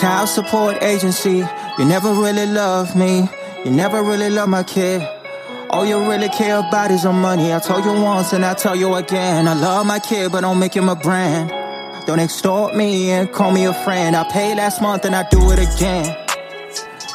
[0.00, 1.44] Child support agency,
[1.78, 3.28] you never really love me.
[3.64, 5.06] You never really love my kid.
[5.68, 7.52] All you really care about is your money.
[7.52, 9.46] I told you once and I tell you again.
[9.46, 11.50] I love my kid, but don't make him a brand.
[12.06, 14.16] Don't extort me and call me a friend.
[14.16, 16.16] I paid last month and I do it again.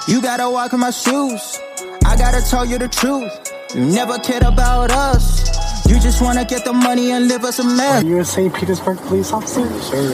[0.08, 1.60] You gotta walk in my shoes.
[2.06, 3.34] I gotta tell you the truth.
[3.74, 5.44] You never cared about us.
[5.90, 8.04] You just wanna get the money and live us a mess.
[8.04, 8.54] Are you a St.
[8.54, 9.62] Petersburg police officer?
[9.62, 10.10] Yes, sir.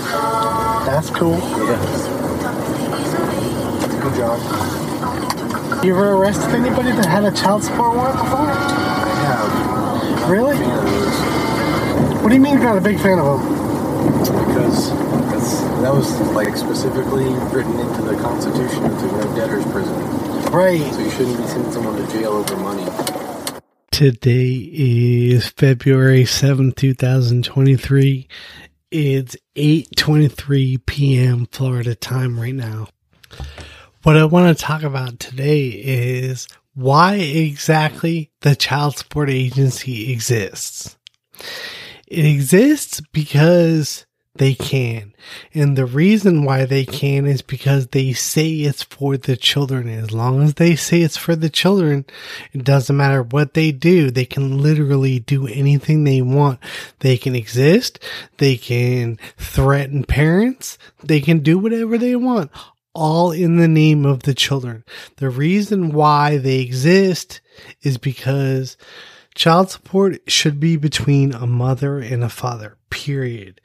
[0.86, 1.38] That's cool.
[1.38, 2.21] Yeah.
[4.02, 5.84] Good job.
[5.86, 8.48] You ever arrested anybody that had a child support warrant before?
[8.48, 10.30] Yeah.
[10.30, 10.58] Really?
[10.58, 13.40] I'm a fan of those What do you mean you're not a big fan of
[13.40, 13.62] them?
[14.48, 14.90] because
[15.30, 17.26] that's, that was like specifically
[17.56, 19.96] written into the Constitution into no debtor's prison.
[20.52, 20.82] Right.
[20.94, 22.86] So you shouldn't be sending someone to jail over money.
[23.92, 28.28] Today is February seventh, two 2023.
[28.90, 31.46] It's 8:23 p.m.
[31.52, 32.88] Florida time right now.
[34.04, 40.98] What I want to talk about today is why exactly the child support agency exists.
[42.08, 45.14] It exists because they can.
[45.54, 49.88] And the reason why they can is because they say it's for the children.
[49.88, 52.06] As long as they say it's for the children,
[52.54, 54.10] it doesn't matter what they do.
[54.10, 56.60] They can literally do anything they want.
[57.02, 58.00] They can exist.
[58.38, 60.80] They can threaten parents.
[61.04, 62.50] They can do whatever they want.
[62.94, 64.84] All in the name of the children.
[65.18, 67.42] The reason why they exist
[67.82, 68.76] is because
[69.34, 73.62] child support should be between a mother and a father, period.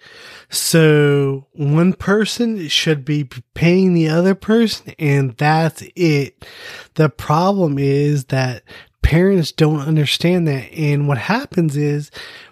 [0.49, 6.47] So one person should be paying the other person and that's it.
[6.95, 8.63] The problem is that
[9.03, 10.73] parents don't understand that.
[10.73, 12.11] And what happens is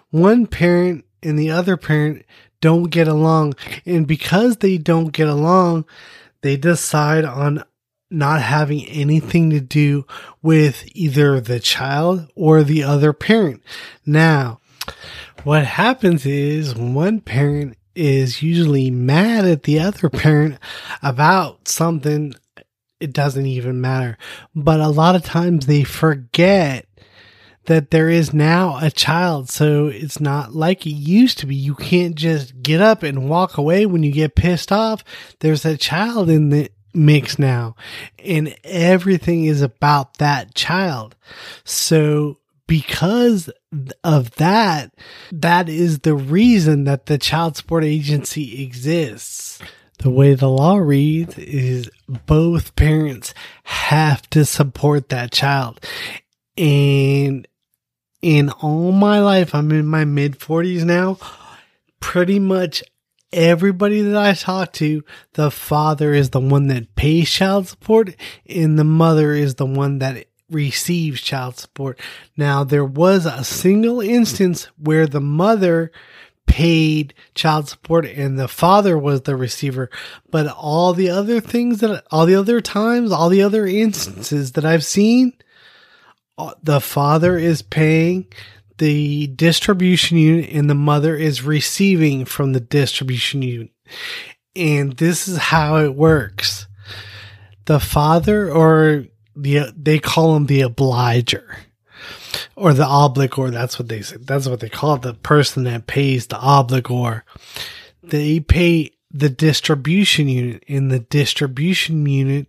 [0.09, 2.25] one parent and the other parent
[2.61, 3.55] don't get along.
[3.85, 5.85] And because they don't get along,
[6.45, 7.63] they decide on
[8.11, 10.05] not having anything to do
[10.43, 13.63] with either the child or the other parent.
[14.05, 14.59] Now,
[15.43, 20.59] what happens is one parent is usually mad at the other parent
[21.01, 22.35] about something.
[22.99, 24.15] It doesn't even matter.
[24.53, 26.85] But a lot of times they forget
[27.67, 29.49] that there is now a child.
[29.49, 31.55] So it's not like it used to be.
[31.55, 35.03] You can't just get up and walk away when you get pissed off.
[35.39, 37.75] There's a child in the mix now
[38.23, 41.15] and everything is about that child.
[41.63, 42.37] So
[42.67, 43.49] because
[44.03, 44.93] of that,
[45.31, 49.59] that is the reason that the child support agency exists.
[49.99, 51.89] The way the law reads is
[52.25, 53.33] both parents
[53.63, 55.79] have to support that child.
[56.57, 57.47] And
[58.25, 61.19] in all my life, I'm in my mid 40s now,
[61.99, 62.83] pretty much
[63.31, 65.03] everybody that I talk to,
[65.33, 68.15] the father is the one that pays child support
[68.47, 71.99] and the mother is the one that receives child support.
[72.35, 75.91] Now, there was a single instance where the mother
[76.47, 79.91] paid child support and the father was the receiver,
[80.31, 84.65] but all the other things that, all the other times, all the other instances that
[84.65, 85.33] I've seen,
[86.37, 88.27] Uh, the father is paying
[88.77, 93.71] the distribution unit and the mother is receiving from the distribution unit.
[94.55, 96.67] And this is how it works.
[97.65, 101.57] The father or the, they call him the obliger
[102.55, 103.51] or the obligor.
[103.51, 104.17] That's what they say.
[104.17, 105.01] That's what they call it.
[105.01, 107.23] The person that pays the obligor.
[108.03, 112.47] They pay the distribution unit and the distribution unit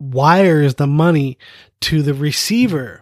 [0.00, 1.38] wires the money
[1.80, 3.01] to the receiver.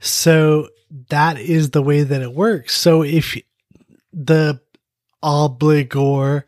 [0.00, 0.68] So
[1.08, 2.74] that is the way that it works.
[2.74, 3.36] So if
[4.12, 4.60] the
[5.22, 6.44] obligor,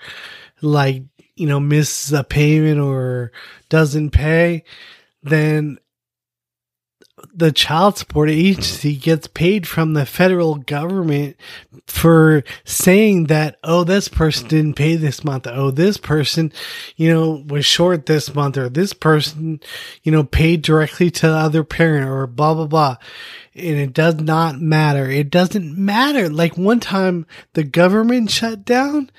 [0.60, 1.04] like,
[1.36, 3.30] you know, misses a payment or
[3.68, 4.64] doesn't pay,
[5.22, 5.78] then
[7.34, 11.36] the child support agency gets paid from the federal government
[11.86, 15.46] for saying that, oh, this person didn't pay this month.
[15.46, 16.52] Oh, this person,
[16.96, 19.60] you know, was short this month or this person,
[20.02, 22.96] you know, paid directly to the other parent or blah, blah, blah.
[23.54, 25.10] And it does not matter.
[25.10, 26.28] It doesn't matter.
[26.28, 29.10] Like one time the government shut down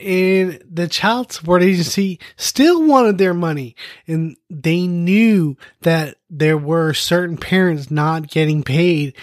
[0.00, 3.76] and the child support agency still wanted their money
[4.06, 9.14] and they knew that there were certain parents not getting paid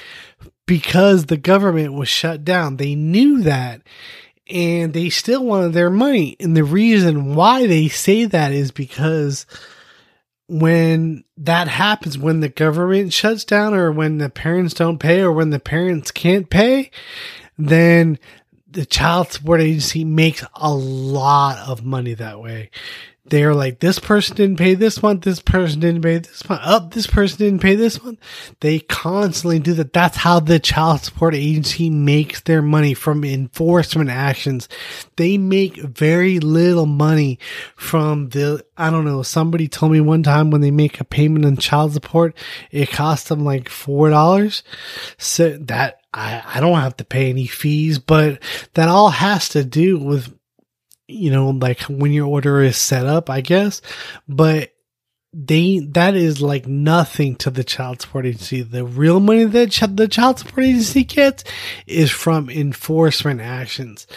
[0.65, 2.77] because the government was shut down.
[2.77, 3.81] They knew that
[4.49, 6.35] and they still wanted their money.
[6.39, 9.45] And the reason why they say that is because
[10.47, 15.31] when that happens, when the government shuts down or when the parents don't pay or
[15.31, 16.91] when the parents can't pay,
[17.57, 18.19] then
[18.69, 22.69] the child support agency makes a lot of money that way.
[23.29, 26.83] They're like, this person didn't pay this month, this person didn't pay this month, up,
[26.85, 28.19] oh, this person didn't pay this month.
[28.61, 29.93] They constantly do that.
[29.93, 34.69] That's how the child support agency makes their money from enforcement actions.
[35.15, 37.39] They make very little money
[37.75, 41.45] from the, I don't know, somebody told me one time when they make a payment
[41.45, 42.35] on child support,
[42.71, 44.63] it costs them like $4.
[45.17, 48.41] So that, I, I don't have to pay any fees, but
[48.73, 50.36] that all has to do with
[51.07, 53.81] you know, like when your order is set up, I guess.
[54.27, 54.73] But
[55.33, 58.61] they that is like nothing to the child support agency.
[58.61, 61.43] The real money that ch- the child support agency gets
[61.85, 64.07] is from enforcement actions,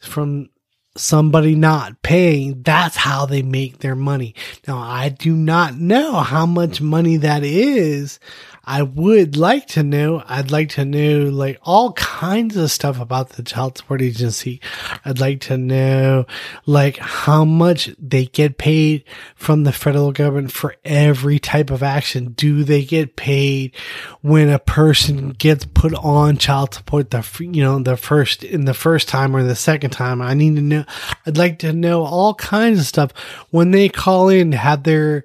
[0.00, 0.50] from
[0.96, 2.62] somebody not paying.
[2.62, 4.34] That's how they make their money.
[4.66, 8.18] Now, I do not know how much money that is.
[8.68, 10.24] I would like to know.
[10.26, 14.60] I'd like to know like all kinds of stuff about the child support agency.
[15.04, 16.26] I'd like to know
[16.66, 19.04] like how much they get paid
[19.36, 22.32] from the federal government for every type of action.
[22.32, 23.76] Do they get paid
[24.22, 28.74] when a person gets put on child support the you know the first in the
[28.74, 30.20] first time or the second time?
[30.20, 30.84] I need to know.
[31.24, 33.12] I'd like to know all kinds of stuff
[33.50, 34.50] when they call in.
[34.50, 35.22] Have their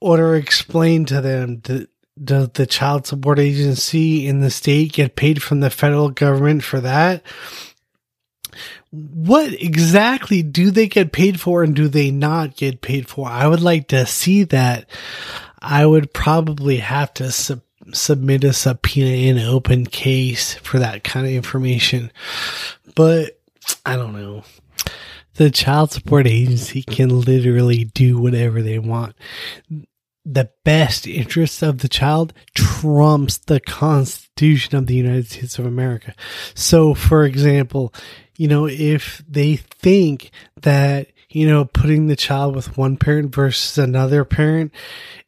[0.00, 1.60] order explained to them.
[1.62, 1.86] To,
[2.22, 6.80] does the child support agency in the state get paid from the federal government for
[6.80, 7.22] that?
[8.90, 13.28] What exactly do they get paid for and do they not get paid for?
[13.28, 14.88] I would like to see that.
[15.62, 17.62] I would probably have to sub-
[17.92, 22.10] submit a subpoena in an open case for that kind of information.
[22.94, 23.40] But
[23.86, 24.42] I don't know.
[25.34, 29.14] The child support agency can literally do whatever they want
[30.24, 36.14] the best interests of the child trumps the Constitution of the United States of America.
[36.54, 37.94] So, for example,
[38.36, 40.30] you know, if they think
[40.62, 44.72] that, you know, putting the child with one parent versus another parent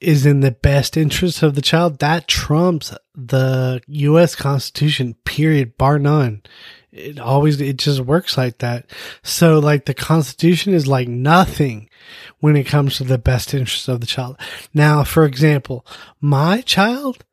[0.00, 4.34] is in the best interest of the child, that trumps the U.S.
[4.34, 6.42] Constitution, period, bar none
[6.92, 8.86] it always it just works like that.
[9.22, 11.88] So like the constitution is like nothing
[12.40, 14.36] when it comes to the best interest of the child.
[14.74, 15.86] Now for example
[16.20, 17.24] my child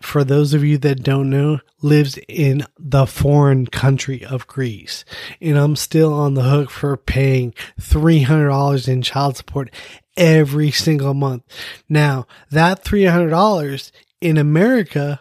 [0.00, 5.04] for those of you that don't know lives in the foreign country of greece
[5.40, 9.70] and i'm still on the hook for paying $300 in child support
[10.16, 11.42] every single month.
[11.88, 15.20] Now that $300 in america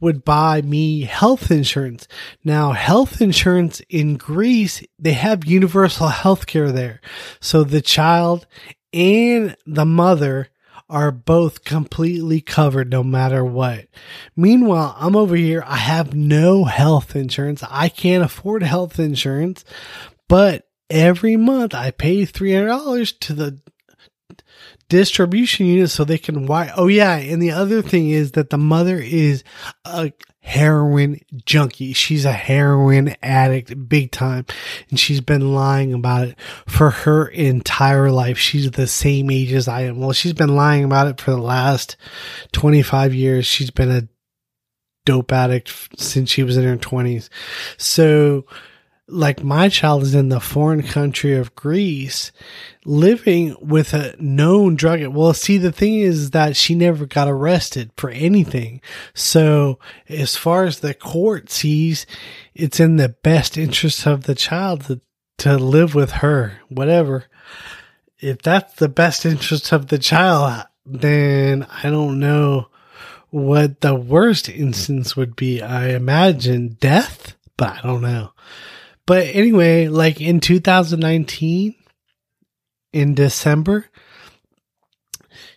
[0.00, 2.08] would buy me health insurance.
[2.42, 7.00] Now, health insurance in Greece, they have universal health care there.
[7.40, 8.46] So the child
[8.92, 10.48] and the mother
[10.88, 13.86] are both completely covered no matter what.
[14.36, 15.62] Meanwhile, I'm over here.
[15.64, 17.62] I have no health insurance.
[17.70, 19.64] I can't afford health insurance,
[20.28, 23.60] but every month I pay $300 to the
[24.90, 28.58] distribution unit so they can why oh yeah and the other thing is that the
[28.58, 29.42] mother is
[29.84, 31.92] a heroin junkie.
[31.92, 34.46] She's a heroin addict big time
[34.88, 38.36] and she's been lying about it for her entire life.
[38.36, 40.00] She's the same age as i am.
[40.00, 41.96] Well she's been lying about it for the last
[42.52, 43.46] 25 years.
[43.46, 44.08] She's been a
[45.04, 47.30] dope addict since she was in her 20s
[47.78, 48.44] so
[49.10, 52.32] like my child is in the foreign country of Greece
[52.84, 55.04] living with a known drug.
[55.06, 58.80] Well, see, the thing is that she never got arrested for anything.
[59.12, 62.06] So as far as the court sees,
[62.54, 65.00] it's in the best interest of the child to,
[65.38, 67.24] to live with her, whatever.
[68.18, 72.68] If that's the best interest of the child, then I don't know
[73.30, 75.62] what the worst instance would be.
[75.62, 78.32] I imagine death, but I don't know.
[79.10, 81.74] But anyway, like in 2019,
[82.92, 83.86] in December,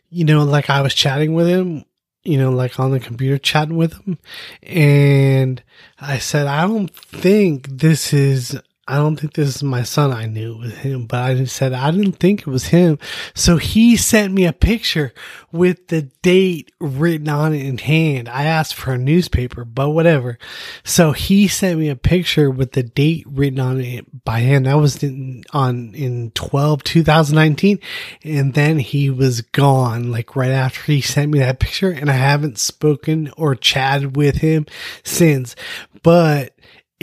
[0.10, 1.86] you know, like I was chatting with him,
[2.24, 4.18] you know, like on the computer chatting with him.
[4.64, 5.62] And
[6.02, 10.12] I said, I don't think this is I don't think this is my son.
[10.12, 13.00] I knew it was him, but I said I didn't think it was him.
[13.34, 15.14] So he sent me a picture
[15.54, 18.28] with the date written on it in hand.
[18.28, 20.38] I asked for a newspaper, but whatever.
[20.84, 24.66] So he sent me a picture with the date written on it by hand.
[24.66, 27.80] That was in, on in 12, 2019.
[28.26, 32.16] And then he was gone like right after he sent me that picture and I
[32.16, 34.66] haven't spoken or chatted with him
[35.04, 35.56] since,
[36.02, 36.54] but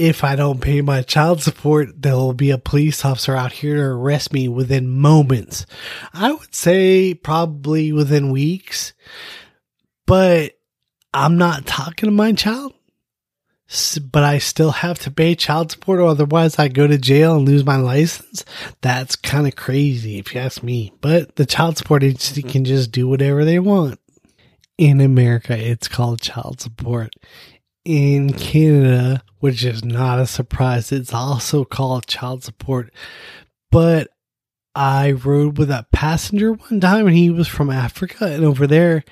[0.01, 3.83] if I don't pay my child support, there'll be a police officer out here to
[3.83, 5.67] arrest me within moments.
[6.15, 8.95] I would say probably within weeks,
[10.07, 10.53] but
[11.13, 12.73] I'm not talking to my child.
[14.11, 17.47] but I still have to pay child support or otherwise I go to jail and
[17.47, 18.43] lose my license.
[18.81, 20.95] That's kind of crazy if you ask me.
[21.03, 24.01] But the child support agency can just do whatever they want.
[24.79, 27.13] In America, it's called child support.
[27.85, 32.93] In Canada, which is not a surprise, it's also called child support.
[33.71, 34.09] But
[34.75, 39.05] I rode with a passenger one time and he was from Africa and over there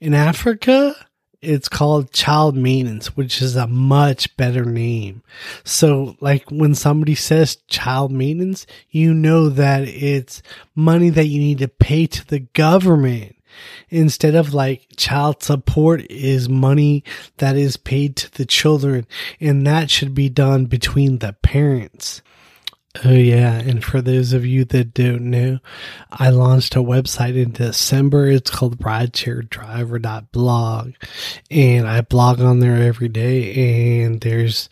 [0.00, 0.94] in Africa,
[1.40, 5.22] it's called child maintenance, which is a much better name.
[5.64, 10.42] So, like when somebody says child maintenance, you know that it's
[10.74, 13.36] money that you need to pay to the government
[13.88, 17.04] instead of like child support is money
[17.38, 19.06] that is paid to the children
[19.40, 22.22] and that should be done between the parents.
[23.06, 25.60] Oh yeah, and for those of you that don't know,
[26.10, 28.26] I launched a website in December.
[28.26, 30.92] It's called ridesharedriver.blog.
[31.50, 34.68] And I blog on there every day and there's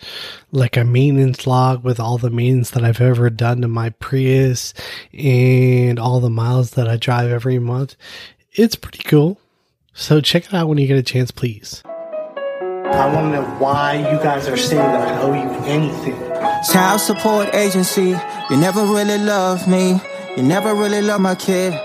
[0.52, 4.75] like a maintenance log with all the maintenance that I've ever done to my Prius
[5.14, 7.96] and all the miles that I drive every month.
[8.52, 9.38] It's pretty cool.
[9.95, 11.83] So check it out when you get a chance, please.
[11.87, 16.19] I want to know why you guys are saying that I owe you anything.
[16.73, 18.16] Child support agency,
[18.50, 20.00] you never really love me.
[20.37, 21.78] You never really love my kid.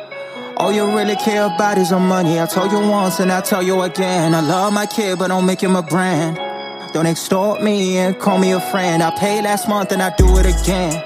[0.57, 2.39] All you really care about is the money.
[2.39, 4.33] I told you once and I tell you again.
[4.33, 6.37] I love my kid, but don't make him a brand.
[6.93, 9.03] Don't extort me and call me a friend.
[9.03, 11.03] I paid last month and I do it again.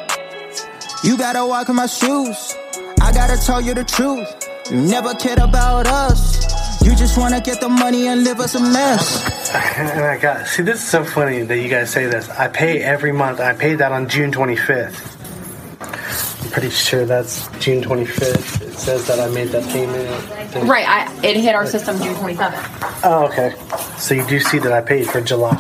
[1.04, 2.56] You gotta walk in my shoes.
[3.02, 4.49] I gotta tell you the truth.
[4.72, 6.38] You never cared about us.
[6.86, 9.38] You just wanna get the money and live us a mess.
[9.52, 12.30] And I got see this is so funny that you guys say this.
[12.30, 13.40] I pay every month.
[13.40, 15.16] I paid that on June 25th.
[16.44, 18.62] I'm pretty sure that's June 25th.
[18.62, 20.70] It says that I made that payment.
[20.70, 23.02] Right, I, it hit our system June 27th.
[23.04, 23.56] Oh, okay.
[23.98, 25.56] So you do see that I paid for July.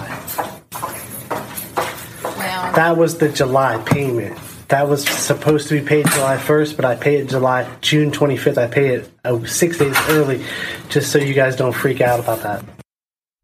[2.24, 4.38] Well, That was the July payment.
[4.70, 8.58] That was supposed to be paid July 1st, but I paid it July June 25th.
[8.60, 10.46] I paid it uh, six days early,
[10.90, 12.78] just so you guys don't freak out about that.